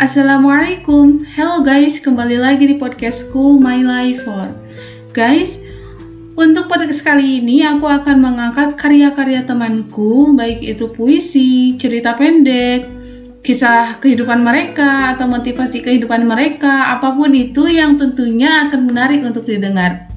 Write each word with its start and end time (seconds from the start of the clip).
Assalamualaikum, 0.00 1.28
hello 1.36 1.60
guys, 1.60 2.00
kembali 2.00 2.40
lagi 2.40 2.64
di 2.64 2.80
podcastku 2.80 3.60
My 3.60 3.84
Life 3.84 4.24
for. 4.24 4.48
Guys, 5.12 5.60
untuk 6.40 6.72
podcast 6.72 7.04
kali 7.04 7.44
ini 7.44 7.60
aku 7.68 7.84
akan 7.84 8.16
mengangkat 8.16 8.80
karya-karya 8.80 9.44
temanku, 9.44 10.32
baik 10.32 10.64
itu 10.64 10.88
puisi, 10.88 11.76
cerita 11.76 12.16
pendek, 12.16 12.88
kisah 13.44 14.00
kehidupan 14.00 14.40
mereka, 14.40 15.12
atau 15.12 15.28
motivasi 15.28 15.84
kehidupan 15.84 16.24
mereka, 16.24 16.96
apa 16.96 17.12
pun 17.12 17.36
itu 17.36 17.68
yang 17.68 18.00
tentunya 18.00 18.72
akan 18.72 18.88
menarik 18.88 19.20
untuk 19.20 19.44
didengar. 19.44 20.08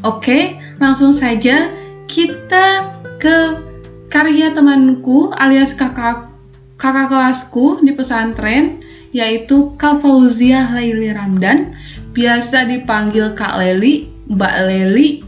Oke, 0.00 0.56
langsung 0.80 1.12
saja 1.12 1.68
kita 2.08 2.96
ke 3.20 3.60
karya 4.08 4.56
temanku 4.56 5.36
alias 5.36 5.76
kakak 5.76 6.33
kakak 6.76 7.10
kelasku 7.10 7.80
di 7.82 7.94
pesantren 7.94 8.82
yaitu 9.14 9.78
Kak 9.78 10.02
Fauzia 10.02 10.74
Laili 10.74 11.14
Ramdan 11.14 11.78
biasa 12.14 12.66
dipanggil 12.70 13.34
Kak 13.34 13.58
Leli, 13.58 14.10
Mbak 14.30 14.54
Leli, 14.66 15.22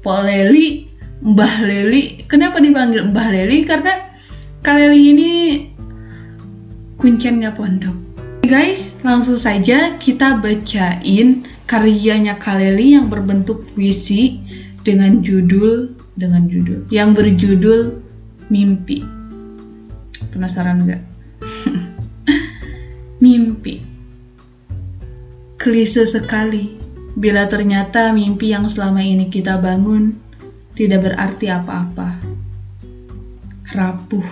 Po 0.00 0.24
Leli, 0.24 0.88
Mbah 1.20 1.64
Leli. 1.64 2.24
Kenapa 2.24 2.60
dipanggil 2.60 3.12
Mbah 3.12 3.28
Leli? 3.28 3.64
Karena 3.68 4.08
Kak 4.64 4.76
Leli 4.76 5.00
ini 5.12 5.30
kuncennya 6.96 7.52
pondok. 7.52 7.96
Guys, 8.44 8.96
langsung 9.04 9.36
saja 9.36 9.94
kita 10.00 10.40
bacain 10.40 11.44
karyanya 11.68 12.40
Kak 12.40 12.60
Leli 12.60 12.96
yang 12.96 13.12
berbentuk 13.12 13.68
puisi 13.76 14.40
dengan 14.80 15.20
judul 15.20 15.92
dengan 16.16 16.48
judul 16.48 16.88
yang 16.88 17.12
berjudul 17.12 18.00
Mimpi. 18.50 19.19
Penasaran 20.30 20.86
nggak? 20.86 21.02
mimpi. 23.22 23.84
Klise 25.60 26.08
sekali 26.08 26.80
bila 27.12 27.44
ternyata 27.50 28.16
mimpi 28.16 28.54
yang 28.54 28.64
selama 28.70 29.04
ini 29.04 29.28
kita 29.28 29.60
bangun 29.60 30.16
tidak 30.72 31.12
berarti 31.12 31.46
apa-apa. 31.52 32.16
Rapuh. 33.76 34.28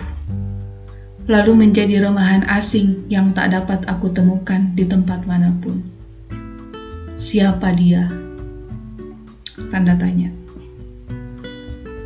Lalu 1.29 1.69
menjadi 1.69 2.01
remahan 2.09 2.49
asing 2.49 3.05
yang 3.05 3.37
tak 3.37 3.53
dapat 3.53 3.85
aku 3.85 4.09
temukan 4.09 4.73
di 4.73 4.89
tempat 4.89 5.29
mana 5.29 5.53
pun. 5.61 5.85
Siapa 7.21 7.77
dia? 7.77 8.09
Tanda 9.69 9.93
tanya. 9.93 10.33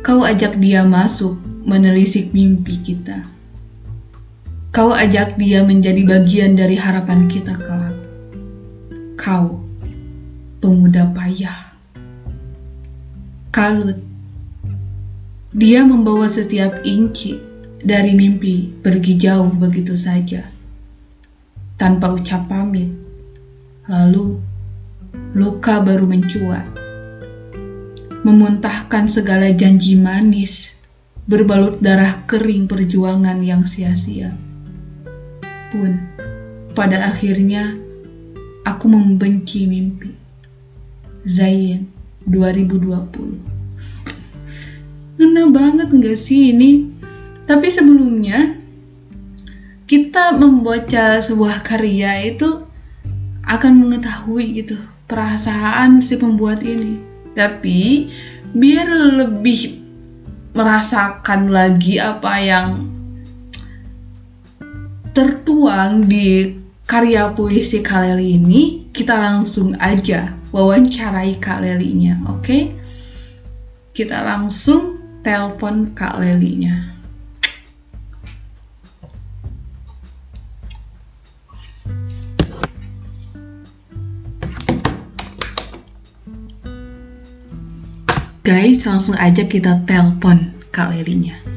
Kau 0.04 0.20
ajak 0.20 0.60
dia 0.60 0.84
masuk 0.84 1.40
menelisik 1.64 2.36
mimpi 2.36 2.76
kita 2.84 3.24
Kau 4.74 4.90
ajak 4.90 5.38
dia 5.38 5.62
menjadi 5.62 6.02
bagian 6.02 6.58
dari 6.58 6.74
harapan 6.74 7.30
kita 7.30 7.54
kelak. 7.54 7.94
Kau, 9.14 9.62
pemuda 10.58 11.14
payah. 11.14 11.78
Kalut. 13.54 14.02
Dia 15.54 15.86
membawa 15.86 16.26
setiap 16.26 16.82
inci 16.82 17.38
dari 17.86 18.18
mimpi 18.18 18.74
pergi 18.82 19.14
jauh 19.14 19.46
begitu 19.54 19.94
saja. 19.94 20.42
Tanpa 21.78 22.10
ucap 22.10 22.50
pamit. 22.50 22.90
Lalu, 23.86 24.42
luka 25.38 25.86
baru 25.86 26.10
mencuat. 26.10 26.66
Memuntahkan 28.26 29.06
segala 29.06 29.54
janji 29.54 29.94
manis, 29.94 30.74
berbalut 31.30 31.78
darah 31.78 32.26
kering 32.26 32.66
perjuangan 32.66 33.38
yang 33.38 33.62
sia-sia 33.70 34.34
pun 35.74 35.98
pada 36.78 37.10
akhirnya 37.10 37.74
aku 38.62 38.86
membenci 38.86 39.66
mimpi. 39.66 40.14
Zain 41.26 41.90
2020 42.30 45.18
Ngena 45.18 45.50
banget 45.50 45.88
gak 45.90 46.18
sih 46.20 46.54
ini? 46.54 46.86
Tapi 47.48 47.72
sebelumnya 47.72 48.60
kita 49.84 50.36
membaca 50.36 51.20
sebuah 51.20 51.64
karya 51.64 52.34
itu 52.34 52.64
akan 53.44 53.72
mengetahui 53.84 54.64
gitu 54.64 54.76
perasaan 55.06 56.00
si 56.00 56.16
pembuat 56.16 56.64
ini. 56.64 56.96
Tapi 57.36 58.08
biar 58.56 58.88
lebih 59.22 59.84
merasakan 60.54 61.50
lagi 61.50 61.98
apa 61.98 62.32
yang 62.40 62.66
tertuang 65.14 66.10
di 66.10 66.58
karya 66.84 67.30
puisi 67.30 67.80
Kaleli 67.80 68.34
ini, 68.34 68.90
kita 68.90 69.14
langsung 69.14 69.78
aja 69.78 70.34
wawancarai 70.50 71.38
Kak 71.38 71.62
Lelinya, 71.62 72.18
oke? 72.26 72.42
Okay? 72.42 72.62
Kita 73.94 74.26
langsung 74.26 74.98
telepon 75.22 75.94
Kak 75.94 76.18
Lelinya. 76.18 76.90
Guys, 88.44 88.84
langsung 88.84 89.16
aja 89.16 89.46
kita 89.46 89.86
telepon 89.88 90.52
Kak 90.68 90.92
Lelinya. 90.92 91.53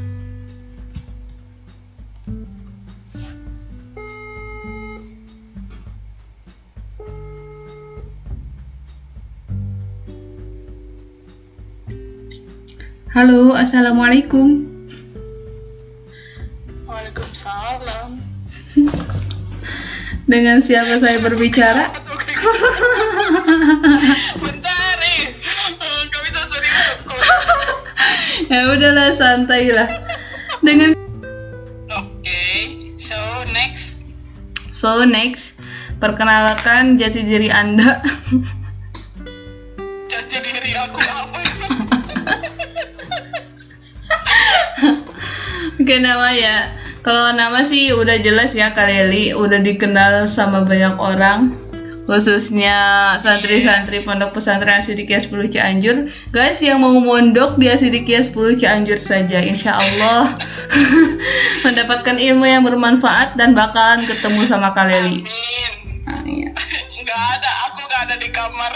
Halo, 13.17 13.57
assalamualaikum. 13.57 14.61
Waalaikumsalam. 16.85 18.21
Dengan 20.29 20.61
siapa 20.61 21.01
saya 21.01 21.17
berbicara? 21.25 21.89
Bentar 24.45 24.89
nih, 25.01 25.33
kami 26.13 26.29
serius. 26.29 27.01
ya 28.53 28.69
udahlah, 28.69 29.09
santai 29.17 29.73
lah. 29.73 29.89
Dengan 30.61 30.93
Oke, 31.97 32.45
so 33.01 33.17
next. 33.49 34.05
so 34.69 35.09
next, 35.09 35.57
perkenalkan 35.97 37.01
jati 37.01 37.25
diri 37.25 37.49
Anda. 37.49 37.97
Oke 45.87 46.03
nama 46.03 46.35
ya. 46.35 46.75
Kalau 46.99 47.31
nama 47.31 47.63
sih 47.63 47.95
udah 47.95 48.19
jelas 48.19 48.51
ya 48.51 48.75
Kaleli, 48.75 49.31
udah 49.31 49.63
dikenal 49.63 50.27
sama 50.27 50.67
banyak 50.67 50.99
orang 50.99 51.55
khususnya 52.03 53.15
santri-santri 53.23 54.03
pondok 54.03 54.35
pesantren 54.35 54.83
Asidikia 54.83 55.23
10 55.23 55.47
Cianjur 55.47 56.11
guys 56.35 56.59
yang 56.59 56.83
mau 56.83 56.91
mondok 56.91 57.55
di 57.55 57.71
Asidikia 57.71 58.19
10 58.19 58.59
Cianjur 58.59 58.99
saja 58.99 59.39
insya 59.39 59.79
Allah 59.79 60.35
mendapatkan 61.67 62.19
ilmu 62.19 62.43
yang 62.43 62.67
bermanfaat 62.67 63.39
dan 63.39 63.55
bakalan 63.55 64.03
ketemu 64.03 64.43
sama 64.43 64.75
Kaleli 64.75 65.23
Amin. 65.23 65.71
nah, 66.03 66.19
iya. 66.35 66.51
Ada, 67.15 67.51
aku 67.71 67.79
nggak 67.87 68.01
ada 68.03 68.15
di 68.19 68.29
kamar. 68.35 68.71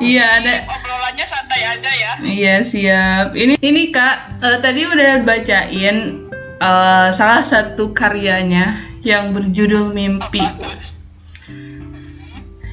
iya 0.12 0.24
ada 0.40 0.83
Obrolannya 1.14 1.30
santai 1.30 1.62
aja 1.62 1.90
ya. 1.94 2.12
Iya 2.26 2.56
siap. 2.66 3.26
Ini 3.38 3.54
ini 3.62 3.94
kak 3.94 4.42
eh, 4.42 4.58
tadi 4.58 4.82
udah 4.82 5.22
bacain 5.22 6.26
eh, 6.58 7.08
salah 7.14 7.42
satu 7.46 7.94
karyanya 7.94 8.82
yang 9.06 9.30
berjudul 9.30 9.94
Mimpi. 9.94 10.42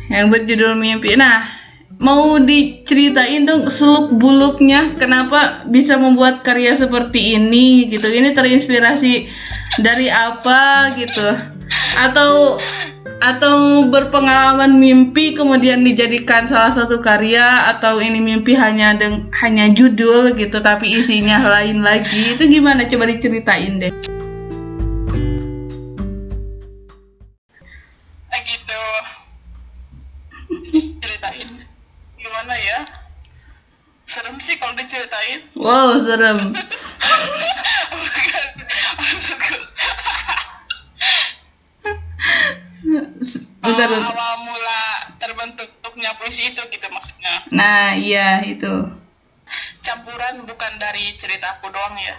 Yang 0.09 0.25
berjudul 0.33 0.73
Mimpi. 0.73 1.13
Nah 1.13 1.45
mau 2.01 2.41
diceritain 2.41 3.45
dong 3.45 3.69
seluk 3.69 4.09
buluknya 4.17 4.97
kenapa 4.97 5.61
bisa 5.69 6.01
membuat 6.01 6.41
karya 6.41 6.73
seperti 6.73 7.37
ini 7.37 7.93
gitu. 7.93 8.09
Ini 8.09 8.33
terinspirasi 8.33 9.29
dari 9.85 10.09
apa 10.09 10.97
gitu? 10.97 11.29
Atau 11.93 12.57
atau 13.21 13.85
berpengalaman 13.93 14.81
mimpi 14.81 15.37
kemudian 15.37 15.85
dijadikan 15.85 16.49
salah 16.49 16.73
satu 16.73 16.97
karya 16.97 17.69
atau 17.69 18.01
ini 18.01 18.17
mimpi 18.17 18.57
hanya 18.57 18.97
deng 18.97 19.29
hanya 19.37 19.69
judul 19.69 20.33
gitu 20.33 20.57
tapi 20.57 20.89
isinya 20.89 21.37
lain 21.45 21.85
lagi 21.85 22.33
itu 22.33 22.49
gimana 22.49 22.89
coba 22.89 23.05
diceritain 23.13 23.77
deh 23.77 23.93
gitu. 28.41 28.83
Ceritain. 30.99 31.49
Gimana 32.17 32.55
ya? 32.57 32.79
Serem 34.09 34.35
sih 34.43 34.59
kalau 34.59 34.75
diceritain. 34.75 35.39
wow 35.55 35.95
serem 36.03 36.51
Awal 43.73 44.33
mula 44.41 44.83
terbentuknya 45.17 46.11
puisi 46.15 46.47
itu 46.47 46.61
gitu 46.65 46.87
maksudnya 46.87 47.45
Nah, 47.49 47.93
iya 47.93 48.41
itu. 48.43 48.71
campuran 49.81 50.43
bukan 50.43 50.73
dari 50.77 51.11
cerita 51.15 51.57
aku 51.57 51.67
doang 51.67 51.95
ya 51.97 52.15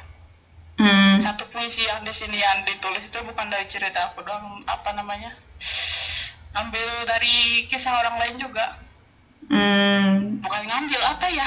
Hmm. 0.73 1.17
satu 1.17 1.45
puisi 1.47 1.85
yang 1.85 2.01
di 2.01 2.11
sini 2.11 2.35
yang 2.35 2.65
ditulis 2.65 3.07
itu 3.07 3.19
bukan 3.23 3.47
dari 3.47 3.65
cerita 3.67 4.09
aku 4.09 4.21
doang 4.21 4.43
apa 4.67 4.93
namanya 4.93 5.33
ambil 6.55 6.87
dari 7.07 7.65
kisah 7.67 7.93
orang 7.95 8.17
lain 8.19 8.37
juga 8.39 8.67
Hmm. 9.45 10.39
bukan 10.39 10.63
ngambil 10.63 11.01
apa 11.03 11.27
ya 11.29 11.45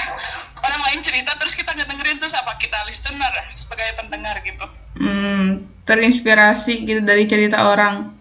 orang 0.58 0.82
lain 0.84 1.00
cerita 1.02 1.32
terus 1.36 1.54
kita 1.54 1.72
ngedengerin 1.72 2.18
terus 2.18 2.34
apa 2.34 2.54
kita 2.56 2.78
listener 2.86 3.34
sebagai 3.52 3.94
pendengar 3.96 4.42
gitu 4.42 4.66
Hmm. 4.96 5.68
Terinspirasi 5.84 6.82
gitu 6.84 7.04
dari 7.04 7.28
cerita 7.28 7.68
orang. 7.68 8.15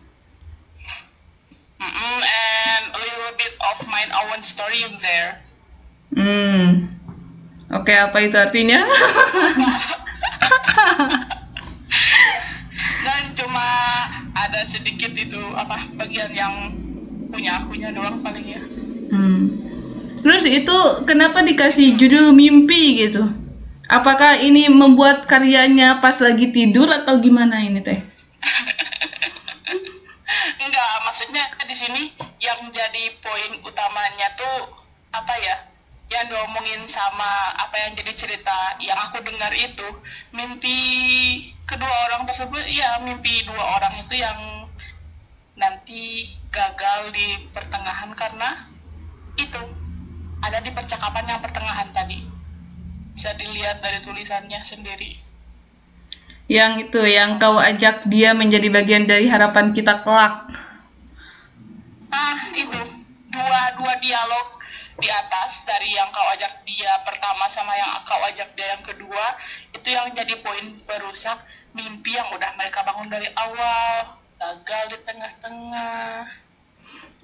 Of 3.74 3.82
my 3.90 4.04
own 4.30 4.38
story 4.40 4.78
in 4.86 4.94
there 5.02 5.42
Hmm. 6.14 6.94
Oke, 7.74 7.90
apa 7.90 8.22
itu 8.22 8.38
artinya? 8.38 8.86
dan 13.04 13.22
cuma 13.34 13.66
ada 14.30 14.62
sedikit 14.62 15.10
itu 15.16 15.40
apa 15.58 15.82
bagian 15.98 16.30
yang 16.30 16.70
punya 17.34 17.58
akunya 17.62 17.90
doang 17.90 18.22
paling 18.22 18.46
ya 18.46 18.62
Hmm. 19.14 19.46
Terus 20.24 20.48
itu 20.48 20.76
kenapa 21.04 21.44
dikasih 21.44 22.00
judul 22.00 22.32
mimpi 22.32 23.04
gitu? 23.04 23.20
Apakah 23.86 24.40
ini 24.40 24.66
membuat 24.72 25.28
karyanya 25.28 26.00
pas 26.00 26.16
lagi 26.18 26.50
tidur 26.50 26.88
atau 26.88 27.20
gimana 27.20 27.62
ini 27.62 27.84
teh? 27.84 28.00
Apa 35.14 35.34
ya 35.38 35.56
yang 36.10 36.26
diomongin 36.28 36.84
sama 36.84 37.54
apa 37.56 37.74
yang 37.80 37.92
jadi 37.96 38.12
cerita 38.12 38.76
yang 38.82 38.98
aku 39.08 39.22
dengar 39.24 39.50
itu 39.54 39.88
mimpi 40.34 40.78
kedua 41.64 41.94
orang 42.10 42.28
tersebut 42.28 42.60
ya 42.68 43.00
mimpi 43.06 43.46
dua 43.48 43.80
orang 43.80 43.94
itu 43.96 44.20
yang 44.20 44.38
nanti 45.54 46.28
gagal 46.50 47.14
di 47.14 47.50
pertengahan 47.50 48.10
karena 48.14 48.68
itu 49.38 49.62
ada 50.44 50.58
di 50.60 50.70
percakapan 50.70 51.24
yang 51.26 51.40
pertengahan 51.40 51.88
tadi. 51.90 52.20
Bisa 53.14 53.32
dilihat 53.38 53.80
dari 53.80 54.02
tulisannya 54.04 54.60
sendiri. 54.60 55.16
Yang 56.50 56.90
itu 56.90 57.00
yang 57.08 57.40
kau 57.40 57.56
ajak 57.56 58.04
dia 58.04 58.36
menjadi 58.36 58.68
bagian 58.68 59.08
dari 59.08 59.30
harapan 59.30 59.72
kita 59.72 60.04
kelak. 60.04 60.52
Ah, 62.12 62.38
itu. 62.52 62.80
Dua 63.32 63.62
dua 63.80 63.94
dialog 63.98 64.53
di 64.94 65.08
atas 65.10 65.66
dari 65.66 65.90
yang 65.90 66.06
kau 66.14 66.28
ajak 66.38 66.62
dia 66.62 66.92
pertama 67.02 67.50
sama 67.50 67.74
yang 67.74 67.90
kau 68.06 68.22
ajak 68.30 68.54
dia 68.54 68.78
yang 68.78 68.84
kedua 68.86 69.26
itu 69.74 69.88
yang 69.90 70.14
jadi 70.14 70.38
poin 70.38 70.70
perusak 70.86 71.38
mimpi 71.74 72.14
yang 72.14 72.30
udah 72.30 72.54
mereka 72.54 72.86
bangun 72.86 73.10
dari 73.10 73.26
awal. 73.34 74.22
Gagal 74.34 74.92
di 74.92 74.98
tengah-tengah. 75.08 76.26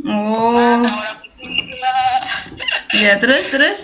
Oh, 0.09 0.57
ada 0.57 0.89
orang 0.89 1.19
itu 1.27 1.45
gila 1.45 2.01
ya 2.97 3.21
terus 3.21 3.45
terus. 3.53 3.79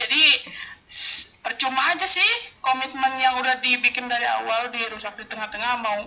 jadi 0.00 0.24
percuma 1.44 1.80
aja 1.92 2.08
sih 2.08 2.30
komitmen 2.64 3.12
yang 3.20 3.36
udah 3.40 3.60
dibikin 3.60 4.08
dari 4.08 4.24
awal 4.24 4.72
dirusak 4.72 5.16
di 5.20 5.24
tengah-tengah 5.28 5.72
mau 5.80 6.00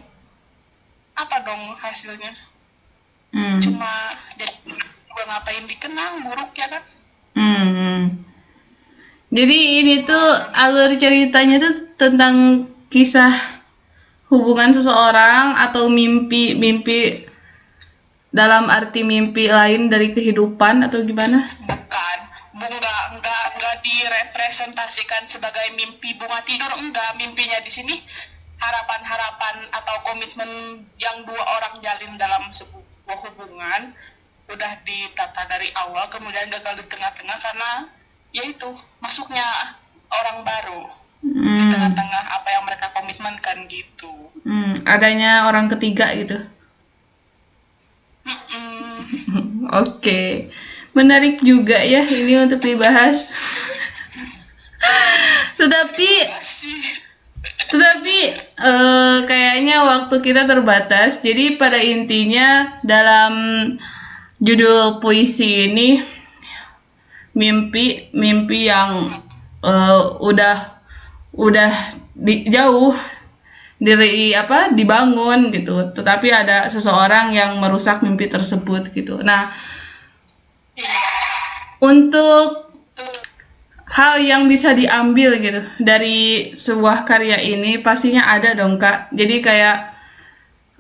apa 1.18 1.36
dong 1.46 1.78
hasilnya? 1.82 2.34
Hmm. 3.34 3.60
cuma 3.60 3.94
juga 5.18 5.34
ngapain 5.34 5.66
dikenang 5.66 6.14
buruk 6.30 6.54
ya 6.54 6.70
kan 6.70 6.86
Hmm. 7.38 8.26
Jadi 9.30 9.58
ini 9.86 10.02
tuh 10.10 10.28
alur 10.58 10.98
ceritanya 10.98 11.62
tuh 11.62 11.86
tentang 11.94 12.66
kisah 12.90 13.30
hubungan 14.30 14.74
seseorang 14.74 15.54
atau 15.54 15.86
mimpi-mimpi 15.86 17.30
dalam 18.34 18.70
arti 18.74 19.06
mimpi 19.06 19.54
lain 19.54 19.86
dari 19.86 20.18
kehidupan 20.18 20.82
atau 20.90 21.06
gimana? 21.06 21.46
bukan 21.70 22.20
Bu- 22.58 22.66
enggak 22.74 23.04
enggak 23.14 23.44
enggak 23.54 23.76
direpresentasikan 23.86 25.30
sebagai 25.30 25.78
mimpi 25.78 26.18
bunga 26.18 26.42
tidur 26.42 26.74
enggak 26.82 27.22
mimpinya 27.22 27.62
di 27.62 27.70
sini 27.70 27.94
harapan-harapan 28.58 29.56
atau 29.78 29.96
komitmen 30.10 30.50
yang 30.98 31.22
dua 31.30 31.44
orang 31.62 31.78
jalin 31.86 32.18
dalam 32.18 32.50
sebuah 32.50 33.18
hubungan 33.30 33.94
udah 34.48 34.72
ditata 34.88 35.44
dari 35.52 35.68
awal 35.76 36.08
kemudian 36.08 36.48
gagal 36.48 36.80
di 36.80 36.86
tengah-tengah 36.88 37.38
karena 37.40 37.72
yaitu 38.32 38.68
masuknya 39.04 39.44
orang 40.12 40.48
baru 40.48 40.84
di 41.18 41.28
Hmm, 41.28 41.74
tengah-tengah 41.74 42.24
apa 42.30 42.48
yang 42.54 42.64
mereka 42.64 42.94
komitmenkan 42.94 43.66
gitu 43.68 44.14
hmm, 44.46 44.86
adanya 44.86 45.50
orang 45.50 45.68
ketiga 45.68 46.08
gitu. 46.14 46.38
Oke, 49.84 50.54
menarik 50.94 51.42
juga 51.44 51.84
ya 51.84 52.06
ini 52.06 52.38
untuk 52.40 52.64
dibahas. 52.64 53.28
Tetapi. 55.60 56.12
Tetapi 57.68 58.18
eh, 58.60 59.18
kayaknya 59.28 59.84
waktu 59.84 60.16
kita 60.20 60.48
terbatas, 60.48 61.24
jadi 61.24 61.56
pada 61.56 61.80
intinya 61.80 62.80
dalam 62.84 63.34
judul 64.38 65.02
puisi 65.02 65.70
ini 65.70 65.98
mimpi 67.38 68.14
mimpi 68.14 68.70
yang 68.70 69.10
eh, 69.62 70.02
udah 70.22 70.58
udah 71.38 71.72
di, 72.18 72.50
jauh 72.50 72.94
dari 73.78 74.34
apa 74.34 74.74
dibangun 74.74 75.54
gitu, 75.54 75.94
tetapi 75.94 76.34
ada 76.34 76.66
seseorang 76.66 77.30
yang 77.30 77.62
merusak 77.62 78.02
mimpi 78.02 78.26
tersebut 78.26 78.90
gitu. 78.90 79.22
Nah 79.22 79.54
untuk 81.78 82.74
hal 83.86 84.22
yang 84.22 84.50
bisa 84.50 84.74
diambil 84.74 85.38
gitu 85.38 85.62
dari 85.78 86.54
sebuah 86.58 87.06
karya 87.06 87.38
ini 87.38 87.82
pastinya 87.82 88.26
ada 88.34 88.58
dong 88.58 88.82
kak. 88.82 89.14
Jadi 89.14 89.36
kayak 89.46 89.78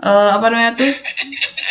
eh, 0.02 0.30
apa 0.34 0.46
namanya 0.50 0.74
tuh 0.78 0.94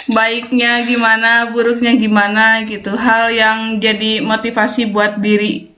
baiknya 0.06 0.86
gimana 0.86 1.50
buruknya 1.50 1.98
gimana 1.98 2.62
gitu. 2.62 2.94
Hal 2.94 3.30
yang 3.34 3.82
jadi 3.82 4.22
motivasi 4.22 4.90
buat 4.94 5.18
diri 5.18 5.74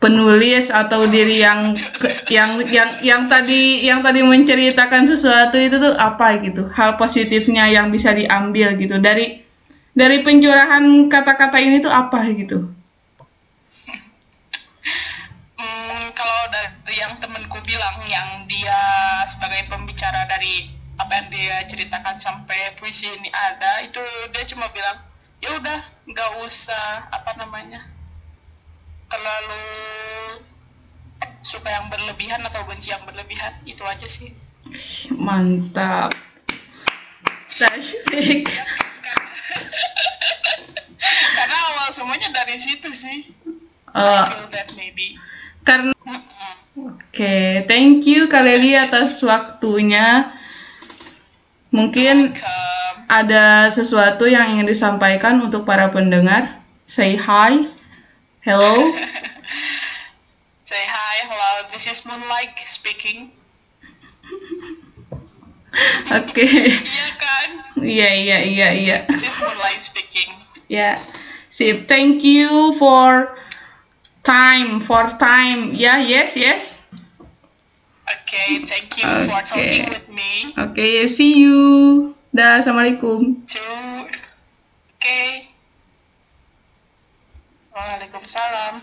penulis 0.00 0.72
atau 0.72 1.04
diri 1.04 1.44
yang 1.44 1.76
yang 2.32 2.64
yang 2.72 2.90
yang 3.04 3.22
tadi 3.28 3.84
yang 3.84 4.00
tadi 4.00 4.24
menceritakan 4.24 5.04
sesuatu 5.04 5.60
itu 5.60 5.76
tuh 5.76 5.92
apa 5.92 6.40
gitu. 6.40 6.72
Hal 6.72 6.96
positifnya 6.96 7.68
yang 7.68 7.92
bisa 7.92 8.16
diambil 8.16 8.80
gitu. 8.80 8.96
Dari 8.96 9.44
dari 9.92 10.24
pencurahan 10.24 11.12
kata-kata 11.12 11.60
ini 11.60 11.84
tuh 11.84 11.92
apa 11.92 12.24
gitu? 12.32 12.72
Hmm, 15.60 16.02
kalau 16.16 16.40
yang 16.88 17.12
temenku 17.20 17.60
bilang 17.68 18.00
yang 18.08 18.48
dia 18.48 18.80
sebagai 19.28 19.68
pembicara 19.68 20.24
dari 20.24 20.72
apa 20.96 21.12
yang 21.16 21.28
dia 21.28 21.56
ceritakan 21.68 21.89
sampai 22.20 22.76
puisi 22.76 23.08
ini 23.08 23.32
ada 23.32 23.80
itu 23.82 24.00
dia 24.30 24.44
cuma 24.52 24.68
bilang 24.70 25.00
ya 25.40 25.56
udah 25.56 25.80
nggak 26.04 26.30
usah 26.44 27.08
apa 27.08 27.40
namanya 27.40 27.80
terlalu 29.08 29.66
suka 31.40 31.72
yang 31.72 31.88
berlebihan 31.88 32.44
atau 32.44 32.62
benci 32.68 32.92
yang 32.92 33.02
berlebihan 33.08 33.56
itu 33.64 33.80
aja 33.88 34.04
sih 34.06 34.30
Mantap. 35.16 36.12
Tashfik. 37.48 38.44
karena 41.40 41.56
awal 41.72 41.88
semuanya 41.90 42.28
dari 42.30 42.60
situ 42.60 42.92
sih 42.92 43.32
I 43.96 44.28
feel 44.28 44.46
that 44.52 44.70
maybe 44.76 45.16
karena. 45.64 45.92
Oke, 46.80 47.66
thank 47.66 48.06
you 48.08 48.30
Kaleli 48.30 48.78
atas 48.78 49.20
waktunya. 49.20 50.30
Mungkin 51.70 52.34
Welcome. 52.34 52.98
ada 53.06 53.70
sesuatu 53.70 54.26
yang 54.26 54.58
ingin 54.58 54.66
disampaikan 54.66 55.38
untuk 55.40 55.62
para 55.62 55.86
pendengar. 55.90 56.58
Say 56.84 57.14
hi. 57.14 57.70
Hello. 58.42 58.74
say 60.70 60.86
hi 60.86 61.16
hello 61.26 61.66
this 61.74 61.90
is 61.90 62.06
Moonlight 62.06 62.54
speaking 62.62 63.26
Oke. 66.14 66.46
iya 66.46 67.08
kan 67.18 67.48
Iya, 67.82 68.10
iya, 68.14 68.38
iya, 68.46 68.68
iya. 68.70 68.96
this 69.10 69.26
is 69.26 69.34
Moonlight 69.42 69.82
speaking 69.82 70.30
Ya. 70.70 70.94
Sip. 71.50 71.90
Thank 71.90 72.22
you 72.22 72.70
for 72.78 73.34
time, 74.22 74.78
for 74.78 75.10
time. 75.10 75.74
Ya, 75.74 75.98
yes, 75.98 76.38
yes. 76.38 76.86
Okay, 78.06 78.62
thank 78.62 78.94
you 78.94 79.10
for 79.26 79.42
Okay. 79.42 79.66
talking 79.66 79.90
with 79.90 80.06
Oke, 80.40 81.04
see 81.04 81.44
you. 81.44 81.60
Dah, 82.32 82.64
assalamualaikum. 82.64 83.44
oke 83.44 85.20
Waalaikumsalam 87.74 88.80